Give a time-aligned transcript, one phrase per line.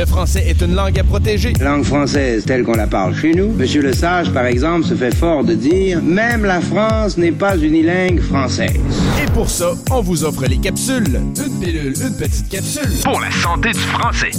[0.00, 1.52] Le français est une langue à protéger.
[1.60, 3.52] Langue française telle qu'on la parle chez nous.
[3.52, 7.58] Monsieur Le Sage, par exemple, se fait fort de dire même la France n'est pas
[7.58, 8.80] unilingue française.
[9.22, 11.16] Et pour ça, on vous offre les capsules.
[11.16, 12.88] Une pilule, une petite capsule.
[13.04, 14.30] Pour la santé du français.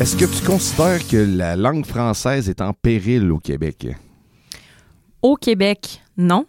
[0.00, 3.88] Est-ce que tu considères que la langue française est en péril au Québec?
[5.20, 6.46] Au Québec, non.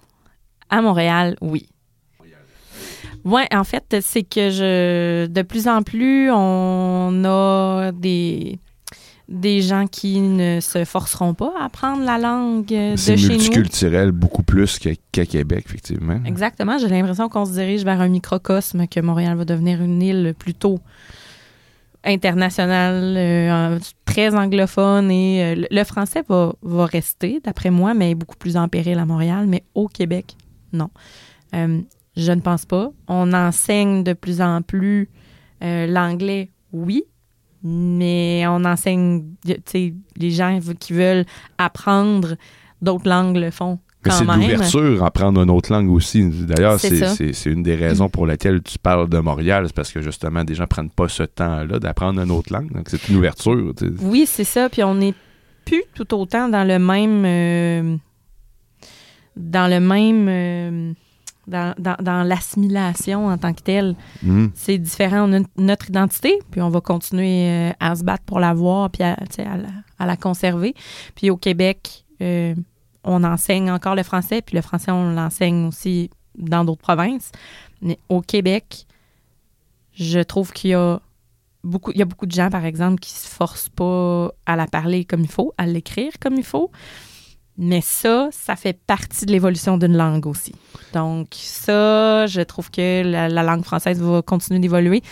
[0.70, 1.68] À Montréal, oui.
[3.25, 8.59] Oui, en fait, c'est que je de plus en plus, on a des,
[9.29, 13.33] des gens qui ne se forceront pas à apprendre la langue de C'est chez nous.
[13.35, 16.19] multiculturel beaucoup plus qu'à Québec, effectivement.
[16.25, 16.77] Exactement.
[16.77, 20.79] J'ai l'impression qu'on se dirige vers un microcosme, que Montréal va devenir une île plutôt
[22.03, 25.09] internationale, euh, très anglophone.
[25.11, 28.99] Et euh, le- le français va, va rester, d'après moi, mais beaucoup plus en péril
[28.99, 29.45] à Montréal.
[29.47, 30.35] Mais au Québec,
[30.73, 30.89] non.
[31.55, 31.79] Euh,
[32.16, 32.92] je ne pense pas.
[33.08, 35.09] On enseigne de plus en plus
[35.64, 37.03] euh, l'anglais, oui.
[37.66, 41.25] Mais on enseigne, tu sais, les gens qui veulent
[41.57, 42.35] apprendre
[42.81, 46.28] d'autres langues le font Mais c'est l'ouverture à apprendre une autre langue aussi.
[46.29, 49.63] D'ailleurs, C'est une des raisons pour lesquelles tu parles de Montréal.
[49.68, 52.69] C'est parce que justement, des gens prennent pas ce temps-là d'apprendre une autre langue.
[52.74, 53.74] Donc, c'est une ouverture.
[54.01, 54.68] Oui, c'est ça.
[54.69, 55.13] Puis on n'est
[55.63, 57.24] plus tout autant dans le même.
[57.25, 57.95] euh,
[59.38, 60.28] dans le même.
[60.28, 60.94] euh,
[61.48, 63.96] dans dans- dans l'assimilation en tant que telle.
[64.22, 64.52] Mhm.
[64.56, 65.30] C'est différent.
[65.30, 69.04] On a notre identité, puis on va continuer euh, à se battre pour l'avoir, puis
[69.04, 69.68] à, à la,
[70.00, 70.74] à la conserver.
[71.16, 72.56] Puis au Québec, euh,
[73.04, 77.31] on enseigne encore le français, puis le français, on l'enseigne aussi dans d'autres provinces.
[77.81, 78.86] Mais au Québec,
[79.94, 81.00] je trouve qu'il y a
[81.64, 84.66] beaucoup, il y a beaucoup de gens, par exemple, qui se forcent pas à la
[84.68, 86.72] parler comme il faut, à l'écrire comme il faut.
[87.58, 90.56] Mais ça, ça fait partie de l'évolution d'une langue aussi.
[90.94, 95.03] Donc, ça, je trouve que la, la langue française va continuer d'évoluer.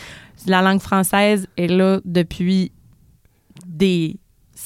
[0.48, 2.72] La langue française est là depuis
[3.68, 4.18] des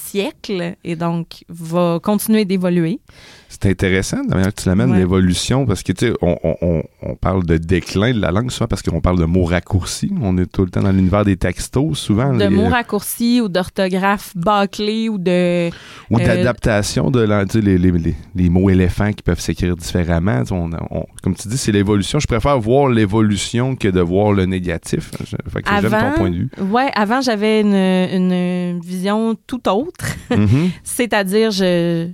[0.06, 3.00] siècles et donc va continuer d'évoluer.
[3.50, 4.97] C'est intéressant, de la manière que tu l'amènes, Ouais.
[4.97, 6.83] l'évolution, parce que, tu sais, on, on-
[7.22, 10.11] parle de déclin de la langue souvent parce qu'on parle de mots raccourcis.
[10.22, 12.34] On est tout le temps dans l'univers des textos, souvent.
[12.34, 15.69] De les- mots raccourcis ou d'orthographe bâclée ou de...
[16.09, 20.41] ou euh, d'adaptation de tu sais, les, les- les- mots éléphants qui peuvent s'écrire différemment.
[20.41, 20.55] Tu sais,
[20.91, 22.19] on- comme tu dis, c'est l'évolution.
[22.19, 25.11] Je préfère voir l'évolution que de voir le négatif.
[25.23, 26.50] Je- fait que J'aime ton point de vue.
[26.69, 29.84] Ouais, avant, j'avais une, une vision tout autre.
[30.29, 30.72] Mhm.
[30.84, 32.09] C'est-à-dire, je,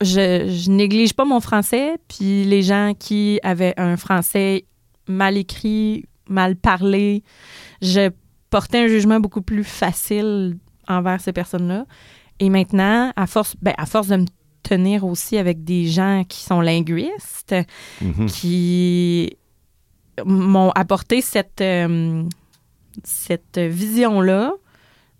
[0.00, 4.64] je, je néglige pas mon français, puis les gens qui avaient un français
[5.08, 7.22] mal écrit, mal parlé,
[7.82, 8.10] je
[8.50, 10.56] portais un jugement beaucoup plus facile
[10.88, 11.86] envers ces personnes-là.
[12.40, 14.26] Et maintenant, à force, ben, à force de me
[14.62, 17.54] tenir aussi avec des gens qui sont linguistes,
[18.00, 18.26] Mhm.
[18.26, 19.36] qui
[20.24, 22.24] m'ont apporté cette, euh,
[23.04, 24.52] cette vision-là,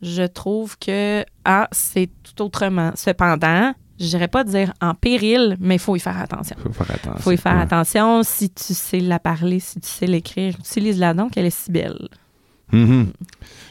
[0.02, 2.92] je trouve que ah, c'est tout autrement.
[2.94, 6.56] Cependant, je dirais pas dire en péril, mais il faut y faire attention.
[6.62, 7.14] Faut faire attention.
[7.18, 7.62] Il faut y faire Ouais.
[7.62, 8.22] attention.
[8.22, 12.08] Si tu sais la parler, si tu sais l'écrire, utilise-la donc, elle est si belle.
[12.72, 13.08] Mhm.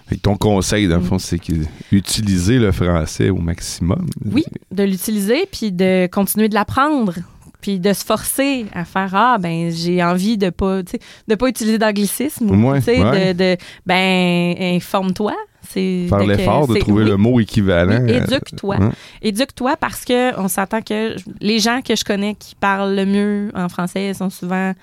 [0.07, 1.53] Fait que ton conseil, dans le fond, c'est que
[1.91, 4.07] utiliser le français au maximum.
[4.25, 7.13] Oui, de l'utiliser, puis de continuer de l'apprendre,
[7.61, 10.81] puis de se forcer à faire ah ben j'ai envie de pas
[11.27, 13.33] de pas utiliser d'anglicisme ou Ouais, tu sais ouais.
[13.33, 15.33] de, de ben informe-toi,
[15.69, 18.01] c'est Faire l'effort de trouver oui, le mot équivalent.
[18.03, 18.77] Oui, euh, éduque-toi.
[19.21, 23.51] Éduque-toi parce que on s'entend que les gens que je connais qui parlent le mieux
[23.55, 24.73] en français sont souvent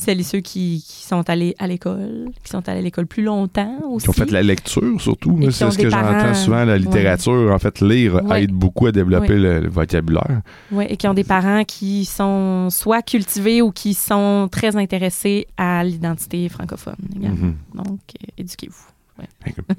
[0.00, 3.22] celles et ceux qui, qui sont allés à l'école, qui sont allés à l'école plus
[3.22, 4.04] longtemps aussi.
[4.04, 5.38] Qui ont fait la lecture, surtout.
[5.50, 6.64] C'est ont ce des que j'entends souvent.
[6.64, 8.44] La littérature, en fait, lire Ouais.
[8.44, 9.38] aide beaucoup à développer Ouais.
[9.38, 10.40] le, le vocabulaire.
[10.72, 15.46] Oui, et qui ont des parents qui sont soit cultivés ou qui sont très intéressés
[15.56, 16.96] à l'identité francophone.
[17.16, 17.54] Mhm.
[17.74, 18.86] Donc, euh, éduquez-vous.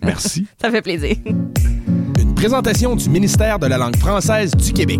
[0.03, 0.45] Merci.
[0.61, 1.15] Ça fait plaisir.
[1.25, 4.99] Une présentation du ministère de la langue française du Québec.